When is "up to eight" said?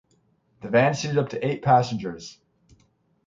1.19-1.61